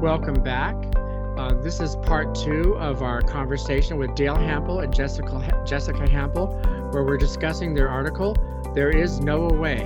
[0.00, 0.74] Welcome back.
[0.96, 6.54] Uh, this is part two of our conversation with Dale Hample and Jessica, Jessica Hample,
[6.94, 8.34] where we're discussing their article,
[8.74, 9.80] There Is No Away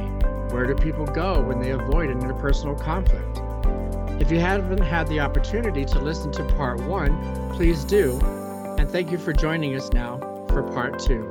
[0.50, 3.40] Where Do People Go When They Avoid an Interpersonal Conflict?
[4.22, 8.16] If you haven't had the opportunity to listen to part one, please do.
[8.78, 11.22] And thank you for joining us now for part two.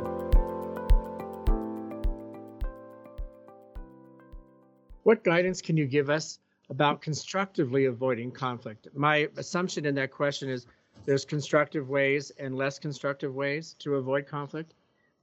[5.04, 6.40] What guidance can you give us
[6.70, 8.88] about constructively avoiding conflict.
[8.94, 10.66] My assumption in that question is
[11.06, 14.74] there's constructive ways and less constructive ways to avoid conflict.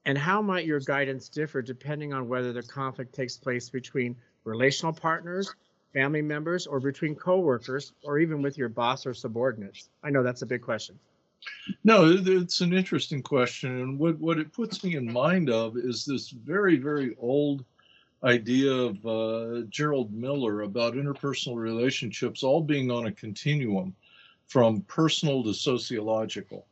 [0.05, 4.93] And how might your guidance differ depending on whether the conflict takes place between relational
[4.93, 5.55] partners,
[5.93, 9.91] family members, or between coworkers, or even with your boss or subordinates?
[10.03, 10.99] I know that's a big question.
[11.85, 13.81] No, it's an interesting question.
[13.81, 17.65] And what, what it puts me in mind of is this very, very old
[18.23, 23.95] idea of uh, Gerald Miller about interpersonal relationships all being on a continuum
[24.47, 26.67] from personal to sociological.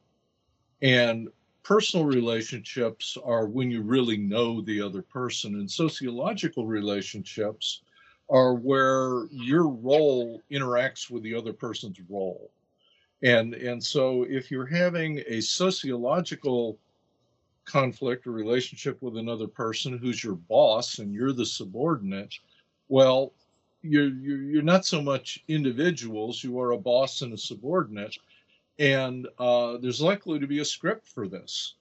[0.83, 1.29] And
[1.63, 7.83] personal relationships are when you really know the other person, and sociological relationships
[8.31, 12.51] are where your role interacts with the other person's role.
[13.23, 16.79] And, and so if you're having a sociological
[17.69, 22.35] conflict or relationship with another person who's your boss and you're the subordinate,
[22.89, 23.33] well,
[23.83, 28.17] you're, you're, you're not so much individuals, you are a boss and a subordinate.
[28.79, 31.75] And uh, there's likely to be a script for this.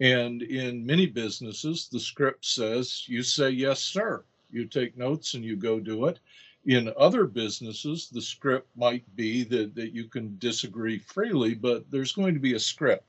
[0.00, 4.24] And in many businesses, the script says you say, yes, sir.
[4.50, 6.20] You take notes and you go do it.
[6.66, 12.12] In other businesses, the script might be that, that you can disagree freely, but there's
[12.12, 13.07] going to be a script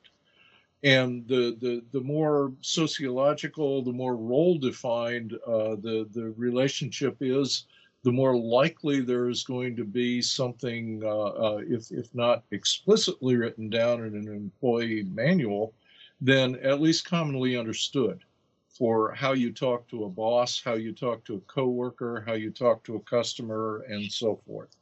[0.83, 7.66] and the the the more sociological, the more role defined uh, the the relationship is,
[8.03, 13.36] the more likely there is going to be something, uh, uh, if if not explicitly
[13.36, 15.73] written down in an employee manual,
[16.21, 18.23] then at least commonly understood
[18.70, 22.52] for how you talk to a boss, how you talk to a coworker, how you
[22.52, 24.79] talk to a customer, and so forth.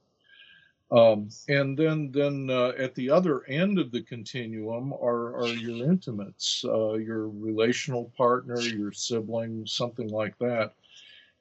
[0.90, 5.90] Um, and then, then uh, at the other end of the continuum are, are your
[5.90, 10.74] intimates, uh, your relational partner, your sibling, something like that.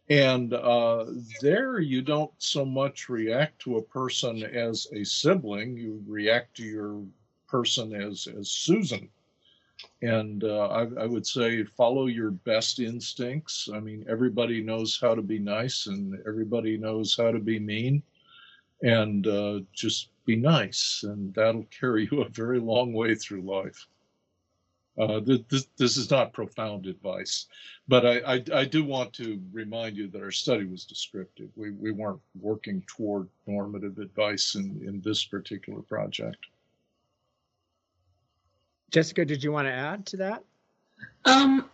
[0.09, 1.07] And uh,
[1.41, 6.65] there, you don't so much react to a person as a sibling; you react to
[6.65, 7.03] your
[7.49, 9.09] person as as Susan.
[10.03, 13.69] And uh, I, I would say follow your best instincts.
[13.73, 18.01] I mean, everybody knows how to be nice, and everybody knows how to be mean
[18.83, 23.87] and uh, just be nice, and that'll carry you a very long way through life.
[24.99, 27.49] Uh, this, this, is not profound advice,
[27.87, 31.51] but I, I, I, do want to remind you that our study was descriptive.
[31.55, 36.39] We, we weren't working toward normative advice in, in this particular project.
[38.91, 40.45] Jessica, did you want to add to that?
[41.27, 41.69] Um,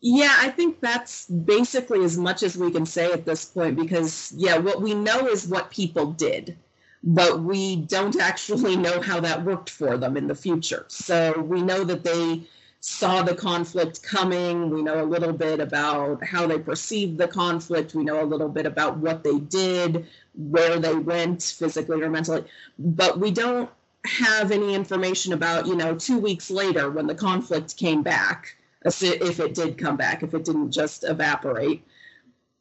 [0.00, 4.32] yeah, I think that's basically as much as we can say at this point because,
[4.36, 6.56] yeah, what we know is what people did,
[7.02, 10.84] but we don't actually know how that worked for them in the future.
[10.88, 12.46] So we know that they
[12.80, 14.70] saw the conflict coming.
[14.70, 17.94] We know a little bit about how they perceived the conflict.
[17.94, 22.44] We know a little bit about what they did, where they went physically or mentally,
[22.78, 23.68] but we don't
[24.04, 29.40] have any information about, you know, two weeks later when the conflict came back if
[29.40, 31.84] it did come back, if it didn't just evaporate.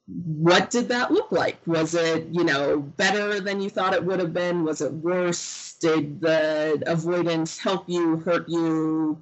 [0.07, 1.57] What did that look like?
[1.65, 4.63] Was it, you know, better than you thought it would have been?
[4.63, 5.75] Was it worse?
[5.79, 9.17] Did the avoidance help you, hurt you,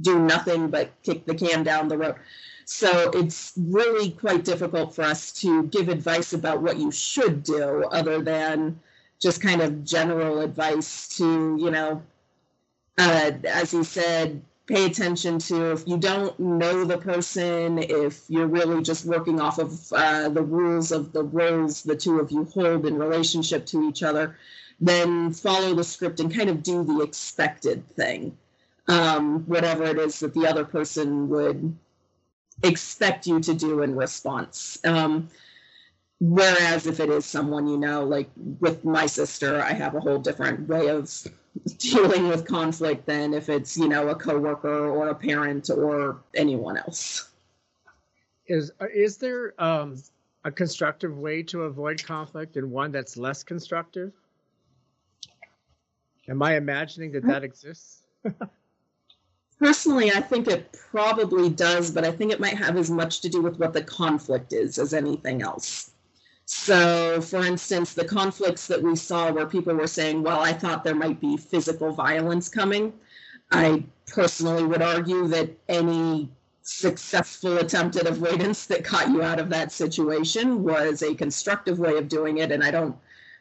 [0.00, 2.16] do nothing but kick the can down the road?
[2.64, 7.84] So it's really quite difficult for us to give advice about what you should do
[7.90, 8.80] other than
[9.20, 12.02] just kind of general advice to, you know,
[12.98, 18.46] uh, as he said, pay attention to if you don't know the person, if you're
[18.46, 22.44] really just working off of uh, the rules of the roles the two of you
[22.44, 24.36] hold in relationship to each other,
[24.80, 28.36] then follow the script and kind of do the expected thing,
[28.88, 31.76] um, whatever it is that the other person would
[32.62, 34.78] expect you to do in response.
[34.84, 35.28] Um,
[36.20, 38.30] whereas if it is someone you know, like
[38.60, 41.10] with my sister, I have a whole different way of
[41.78, 46.76] dealing with conflict than if it's you know a coworker or a parent or anyone
[46.76, 47.30] else.
[48.46, 50.02] Is is there um,
[50.44, 54.12] a constructive way to avoid conflict and one that's less constructive?
[56.28, 58.02] Am i imagining that that exists?
[59.58, 63.28] Personally i think it probably does but i think it might have as much to
[63.28, 65.93] do with what the conflict is as anything else
[66.46, 70.84] So, for instance, the conflicts that we saw where people were saying, well, I thought
[70.84, 72.92] there might be physical violence coming.
[73.50, 76.28] I personally would argue that any
[76.62, 81.96] successful attempt at avoidance that got you out of that situation was a constructive way
[81.96, 82.52] of doing it.
[82.52, 82.96] And I don't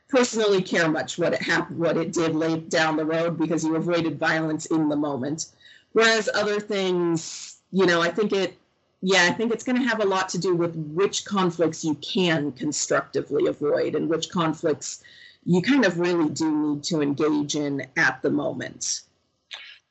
[0.09, 3.75] personally care much what it happened, what it did late down the road because you
[3.75, 5.47] avoided violence in the moment.
[5.93, 8.57] Whereas other things, you know, I think it
[9.05, 11.95] yeah, I think it's going to have a lot to do with which conflicts you
[11.95, 15.03] can constructively avoid and which conflicts
[15.43, 19.01] you kind of really do need to engage in at the moment.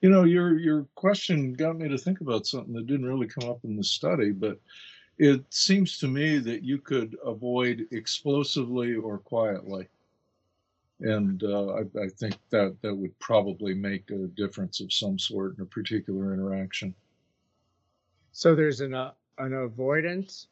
[0.01, 3.51] You know, your your question got me to think about something that didn't really come
[3.51, 4.59] up in the study, but
[5.19, 9.89] it seems to me that you could avoid explosively or quietly,
[11.01, 15.59] and uh, I, I think that that would probably make a difference of some sort
[15.59, 16.95] in a particular interaction.
[18.33, 20.49] So there's an uh, an avoidance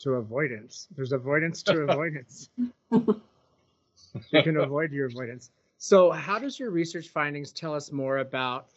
[0.00, 0.88] to avoidance.
[0.96, 2.48] There's avoidance to avoidance.
[2.90, 5.50] you can avoid your avoidance.
[5.78, 8.68] So how does your research findings tell us more about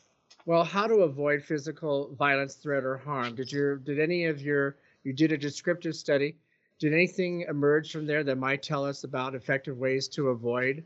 [0.46, 3.36] well, how to avoid physical violence, threat, or harm?
[3.36, 6.36] Did your did any of your you did a descriptive study?
[6.80, 10.84] Did anything emerge from there that might tell us about effective ways to avoid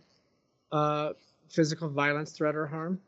[0.71, 1.13] uh,
[1.49, 2.99] physical violence, threat, or harm?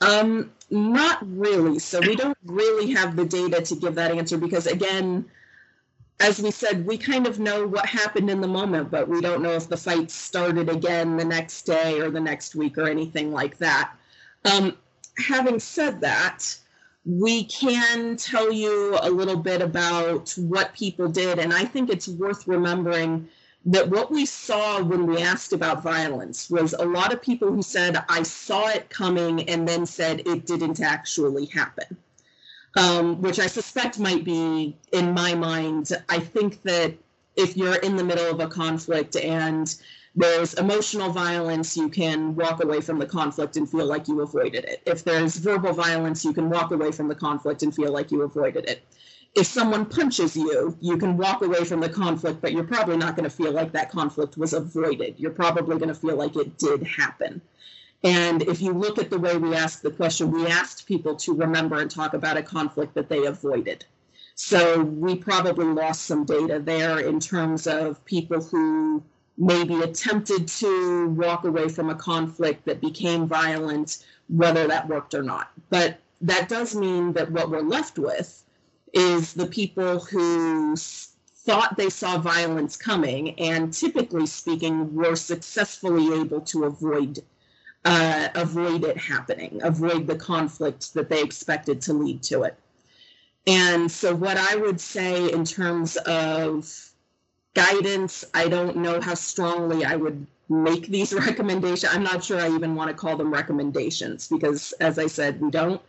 [0.00, 1.78] Um, not really.
[1.78, 5.26] So we don't really have the data to give that answer because, again,
[6.20, 9.42] as we said, we kind of know what happened in the moment, but we don't
[9.42, 13.32] know if the fight started again the next day or the next week or anything
[13.32, 13.92] like that.
[14.44, 14.76] Um,
[15.18, 16.56] having said that,
[17.06, 22.08] we can tell you a little bit about what people did, and I think it's
[22.08, 23.28] worth remembering
[23.66, 27.62] that what we saw when we asked about violence was a lot of people who
[27.62, 31.96] said, I saw it coming, and then said it didn't actually happen.
[32.76, 36.94] Um, which I suspect might be, in my mind, I think that
[37.36, 39.74] if you're in the middle of a conflict and
[40.14, 44.64] there's emotional violence, you can walk away from the conflict and feel like you avoided
[44.64, 44.82] it.
[44.86, 48.22] If there's verbal violence, you can walk away from the conflict and feel like you
[48.22, 48.84] avoided it
[49.34, 53.16] if someone punches you, you can walk away from the conflict, but you're probably not
[53.16, 55.14] going to feel like that conflict was avoided.
[55.18, 57.40] You're probably going to feel like it did happen.
[58.02, 61.34] And if you look at the way we asked the question, we asked people to
[61.34, 63.84] remember and talk about a conflict that they avoided.
[64.34, 69.02] So we probably lost some data there in terms of people who
[69.36, 75.22] maybe attempted to walk away from a conflict that became violent, whether that worked or
[75.22, 75.50] not.
[75.68, 78.42] But that does mean that what we're left with
[78.92, 86.40] is the people who thought they saw violence coming and typically speaking were successfully able
[86.40, 87.20] to avoid
[87.86, 92.56] uh, avoid it happening avoid the conflict that they expected to lead to it.
[93.46, 96.90] And so what i would say in terms of
[97.54, 101.92] guidance i don't know how strongly i would make these recommendations.
[101.92, 105.50] I'm not sure i even want to call them recommendations because as i said we
[105.50, 105.80] don't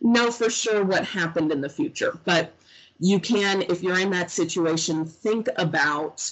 [0.00, 2.52] know for sure what happened in the future, but
[2.98, 6.30] you can, if you're in that situation, think about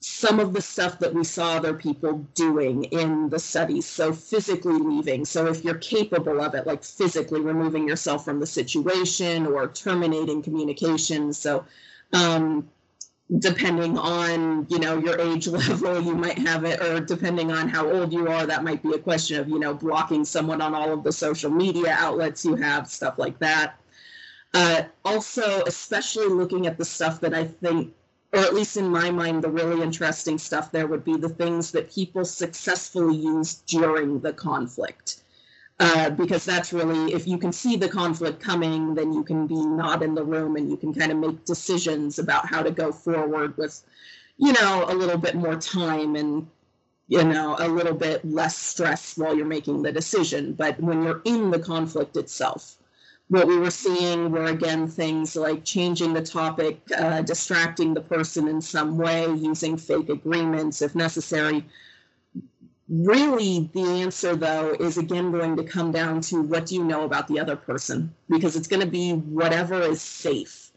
[0.00, 3.86] some of the stuff that we saw other people doing in the studies.
[3.86, 5.24] So, physically leaving.
[5.24, 10.42] So, if you're capable of it, like physically removing yourself from the situation or terminating
[10.42, 11.32] communication.
[11.34, 11.66] So,
[12.12, 12.68] um,
[13.38, 17.88] depending on you know your age level you might have it or depending on how
[17.88, 20.92] old you are that might be a question of you know blocking someone on all
[20.92, 23.76] of the social media outlets you have stuff like that.
[24.52, 27.94] Uh, also especially looking at the stuff that i think
[28.32, 31.70] or at least in my mind the really interesting stuff there would be the things
[31.70, 35.22] that people successfully used during the conflict
[35.80, 39.56] uh, because that's really if you can see the conflict coming then you can be
[39.66, 42.92] not in the room and you can kind of make decisions about how to go
[42.92, 43.82] forward with
[44.38, 46.46] you know a little bit more time and
[47.08, 50.54] you know a little bit less stress while you're making the decision.
[50.54, 52.76] But when you're in the conflict itself
[53.28, 58.48] what we were seeing were again things like changing the topic uh, distracting the person
[58.48, 61.64] in some way using fake agreements if necessary
[62.90, 67.04] really the answer though is again going to come down to what do you know
[67.04, 68.12] about the other person?
[68.28, 70.72] Because it's going to be whatever is safe.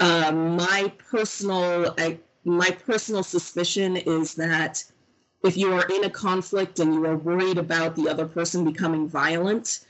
[0.00, 4.82] Um, my personal I, my personal suspicion is that
[5.44, 9.08] if you are in a conflict and you are worried about the other person becoming
[9.08, 9.80] violent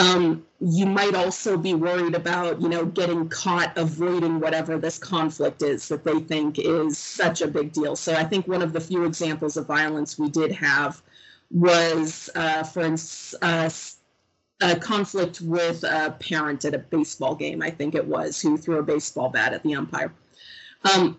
[0.00, 5.62] um, you might also be worried about, you know, getting caught avoiding whatever this conflict
[5.62, 7.94] is that they think is such a big deal.
[7.96, 11.02] So I think one of the few examples of violence we did have
[11.50, 13.68] was, uh, for instance, uh,
[14.62, 18.78] a conflict with a parent at a baseball game, I think it was, who threw
[18.78, 20.12] a baseball bat at the umpire.
[20.94, 21.18] Um,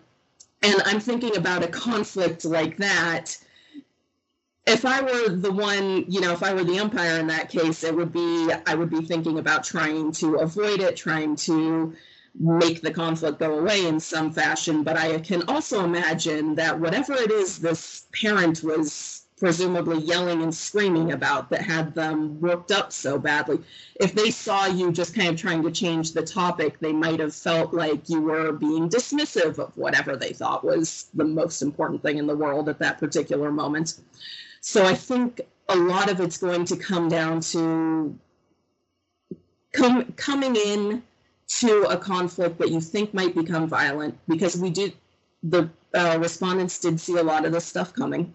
[0.62, 3.36] and I'm thinking about a conflict like that.
[4.66, 7.82] If I were the one, you know, if I were the umpire in that case,
[7.82, 11.94] it would be, I would be thinking about trying to avoid it, trying to
[12.38, 14.84] make the conflict go away in some fashion.
[14.84, 20.54] But I can also imagine that whatever it is this parent was presumably yelling and
[20.54, 23.58] screaming about that had them worked up so badly.
[23.96, 27.34] If they saw you just kind of trying to change the topic, they might have
[27.34, 32.18] felt like you were being dismissive of whatever they thought was the most important thing
[32.18, 34.00] in the world at that particular moment.
[34.62, 38.16] So I think a lot of it's going to come down to
[39.72, 41.02] com- coming in
[41.58, 44.94] to a conflict that you think might become violent because we did
[45.42, 48.32] the uh, respondents did see a lot of this stuff coming.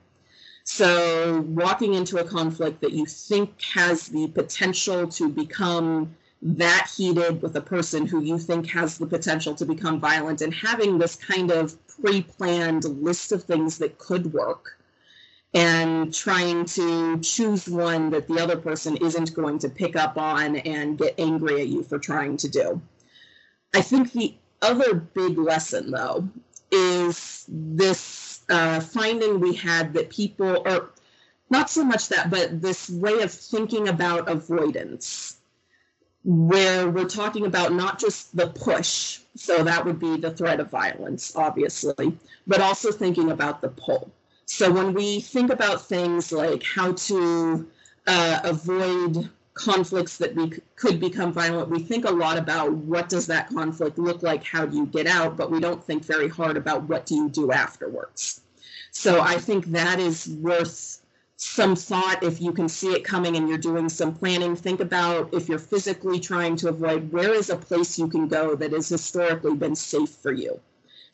[0.66, 7.42] So, walking into a conflict that you think has the potential to become that heated
[7.42, 11.16] with a person who you think has the potential to become violent, and having this
[11.16, 14.77] kind of pre planned list of things that could work,
[15.54, 20.58] and trying to choose one that the other person isn't going to pick up on
[20.58, 22.82] and get angry at you for trying to do.
[23.74, 26.28] I think the other big lesson, though,
[26.72, 30.90] is this uh, finding we had that people, or
[31.50, 35.38] not so much that, but this way of thinking about avoidance,
[36.24, 40.70] where we're talking about not just the push, so that would be the threat of
[40.70, 44.12] violence, obviously, but also thinking about the pull.
[44.50, 47.68] So when we think about things like how to
[48.08, 53.28] uh, avoid conflicts that we could become violent we think a lot about what does
[53.28, 54.44] that conflict look like?
[54.46, 55.36] How do you get out?
[55.36, 58.42] But we don't think very hard about what do you do afterwards.
[58.92, 61.02] So i think that is worth
[61.36, 62.24] some thought.
[62.24, 65.60] If you can see it coming and you're doing some planning think about if you're
[65.60, 69.76] physically trying to avoid where is a place you can go that has historically been
[69.76, 70.62] safe for you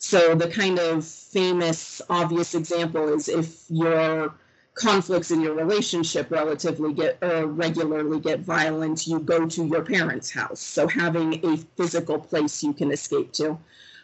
[0.04, 4.34] so the kind of famous obvious example is if you're
[4.74, 10.30] conflicts in your relationship relatively get uh, regularly get violent, you go to your parents'
[10.30, 10.60] house.
[10.60, 13.58] So having a physical place you can escape to,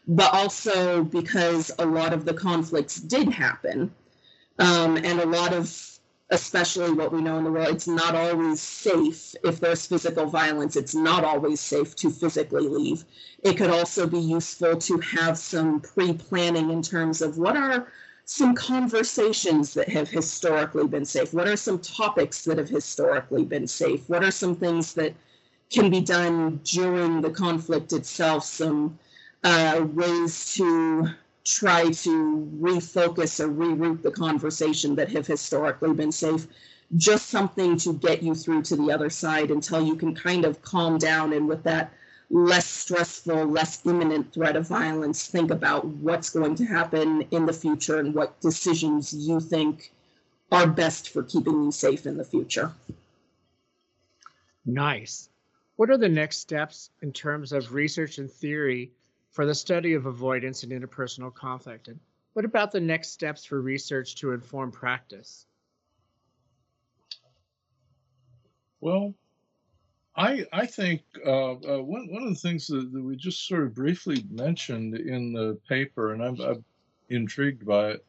[0.08, 3.92] but also because a lot of the conflicts did happen,
[4.58, 5.99] um, and a lot of
[6.32, 10.76] especially what we know in the world, it's not always safe if there's physical violence.
[10.76, 13.04] It's not always safe to physically leave.
[13.44, 17.88] It could also be useful to have some pre planning in terms of what are
[18.26, 21.34] some conversations that have historically been safe?
[21.34, 24.08] What are some topics that have historically been safe?
[24.08, 25.14] What are some things that
[25.72, 28.46] can be done during the conflict itself?
[28.46, 29.00] Some
[29.44, 31.10] uh, ways to
[31.50, 36.48] try to refocus or reroute the conversation that have historically been safe.
[36.98, 40.62] Just something to get you through to the other side until you can kind of
[40.62, 41.94] calm down and with that
[42.30, 47.54] less stressful, less imminent threat of violence, think about what's going to happen in the
[47.54, 49.92] future and what decisions you think
[50.52, 52.72] are best for keeping you safe in the future.
[54.66, 55.30] Nice.
[55.76, 58.92] What are the next steps in terms of research and theory
[59.32, 61.88] for the study of avoidance and interpersonal conflict?
[61.88, 62.00] And
[62.34, 65.46] what about the next steps for research to inform practice?
[68.82, 69.14] Well,
[70.16, 73.64] I I think uh, uh, one one of the things that, that, we just sort
[73.64, 76.64] of briefly mentioned in the paper, and I'm, I'm
[77.10, 78.06] intrigued by it,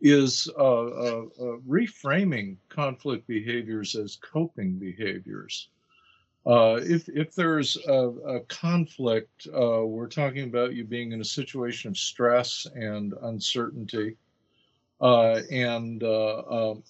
[0.00, 5.68] is uh, uh, uh reframing conflict behaviors as coping behaviors.
[6.48, 11.90] Uh, if if there's a, a conflict, we're talking about you being in a situation
[11.90, 14.16] of stress and uncertainty,
[15.00, 16.82] and um,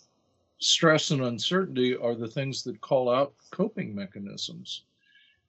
[0.61, 4.85] stress and uncertainty are the things that call out coping mechanisms.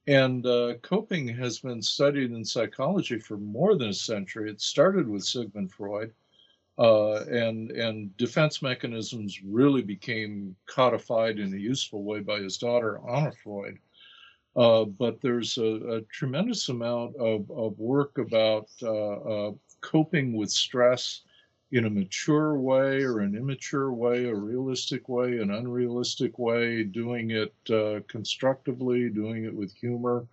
[0.07, 4.49] And uh, coping has been studied in psychology for more than a century.
[4.49, 6.11] It started with Sigmund Freud,
[6.79, 12.99] uh, and and defense mechanisms really became codified in a useful way by his daughter
[13.07, 13.77] Anna Freud.
[14.59, 20.51] Uh, but there's a, a, tremendous amount of, of work about uh, uh, coping with
[20.51, 21.21] stress
[21.71, 27.31] in a mature way or an immature way, a realistic way, an unrealistic way, doing
[27.31, 30.27] it uh, constructively, doing it with humor,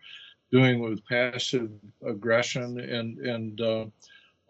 [0.50, 1.71] doing it with passive
[2.04, 3.87] aggression, and and uh,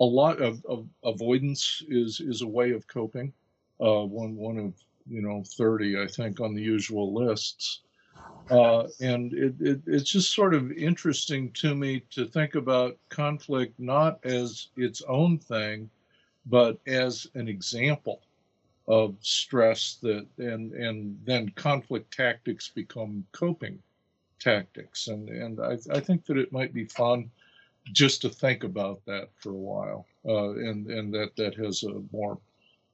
[0.01, 3.31] a lot of, of, avoidance is is a way of coping.
[3.77, 4.73] One one of
[5.07, 7.83] you know thirty, I think, on the usual lists.
[8.51, 13.79] Uh, and it, it, it's just sort of interesting to me to think about conflict
[13.79, 15.91] not as its own thing,
[16.47, 18.23] but as an example
[18.89, 23.77] of stress that and and then conflict tactics become coping
[24.39, 27.29] tactics and and I, I think that it might be fun
[27.93, 32.03] just to think about that for a while, uh, and and that that has a
[32.13, 32.39] more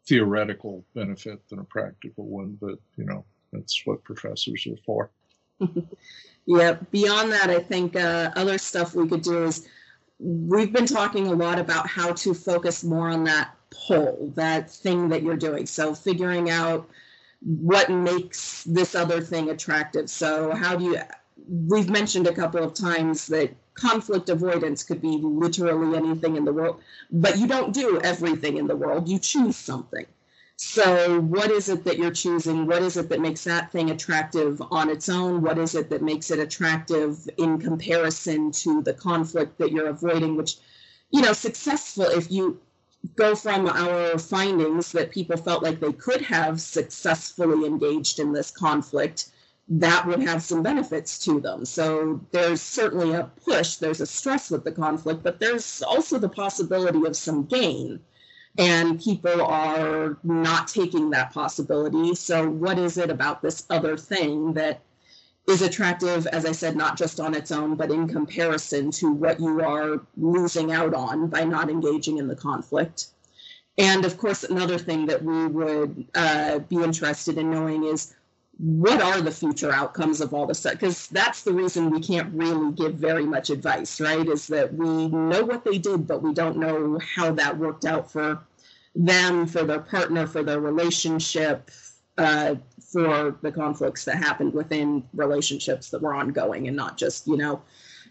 [0.06, 2.58] theoretical benefit than a practical one.
[2.60, 5.10] But you know, that's what professors are for.
[6.46, 6.76] Yeah.
[6.90, 9.68] Beyond that, I think uh, other stuff we could do is
[10.18, 15.08] we've been talking a lot about how to focus more on that pull, that thing
[15.08, 15.66] that you're doing.
[15.66, 16.88] So figuring out
[17.40, 20.08] what makes this other thing attractive.
[20.08, 20.98] So how do you
[21.48, 26.52] we've mentioned a couple of times that conflict avoidance could be literally anything in the
[26.52, 29.08] world, but you don't do everything in the world.
[29.08, 30.06] You choose something.
[30.64, 32.66] So, what is it that you're choosing?
[32.66, 35.42] What is it that makes that thing attractive on its own?
[35.42, 40.36] What is it that makes it attractive in comparison to the conflict that you're avoiding?
[40.36, 40.58] Which,
[41.10, 42.60] you know, successful, if you
[43.16, 48.52] go from our findings that people felt like they could have successfully engaged in this
[48.52, 49.30] conflict,
[49.68, 51.64] that would have some benefits to them.
[51.64, 56.28] So there's certainly a push, there's a stress with the conflict, but there's also the
[56.28, 58.00] possibility of some gain.
[58.58, 62.14] And people are not taking that possibility.
[62.14, 64.80] So, what is it about this other thing that
[65.48, 69.40] is attractive, as I said, not just on its own, but in comparison to what
[69.40, 73.06] you are losing out on by not engaging in the conflict?
[73.78, 78.14] And of course, another thing that we would uh, be interested in knowing is
[78.62, 80.74] what are the future outcomes of all this stuff?
[80.74, 84.28] because that's the reason we can't really give very much advice right?
[84.28, 88.10] Is that we know what they did but we don't know how that worked out
[88.10, 88.40] for
[88.94, 91.70] them for their partner for their relationship
[92.18, 97.36] uh, for the conflicts that happened within relationships that were ongoing and not just you
[97.36, 97.60] know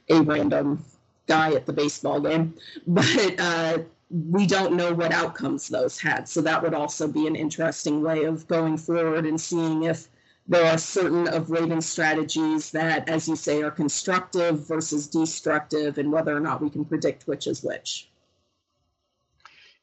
[0.09, 0.83] a random
[1.27, 2.53] guy at the baseball game.
[2.87, 3.77] But uh,
[4.09, 6.27] we don't know what outcomes those had.
[6.27, 10.09] So that would also be an interesting way of going forward and seeing if
[10.47, 16.35] there are certain avoidance strategies that, as you say, are constructive versus destructive, and whether
[16.35, 18.09] or not we can predict which is which.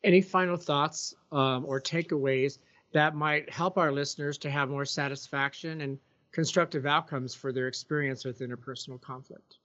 [0.04, 2.58] Any final thoughts um, or takeaways
[2.92, 5.98] that might help our listeners to have more satisfaction and
[6.32, 9.56] constructive outcomes for their experience with interpersonal conflict?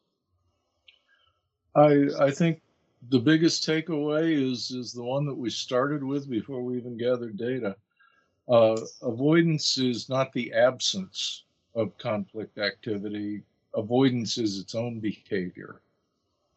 [1.75, 2.61] I I think
[3.09, 7.37] the biggest takeaway is is the one that we started with before we even gathered
[7.37, 7.75] data
[8.47, 11.43] uh, avoidance is not the absence
[11.75, 13.43] of conflict activity.
[13.75, 15.81] Avoidance is its own behavior.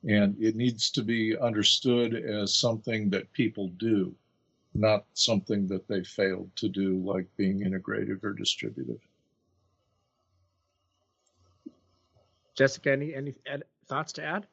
[0.09, 4.14] And it needs to be understood as something that people do,
[4.75, 9.01] not something that they failed to do, like being integrative or distributive.
[12.55, 13.35] Jessica, any, any
[13.87, 14.46] thoughts to add?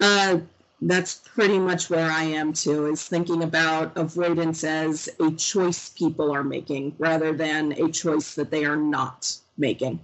[0.00, 0.38] Uh,
[0.80, 6.30] that's pretty much where I am too, is thinking about avoidance as a choice people
[6.30, 10.00] are making rather than a choice that they are not making.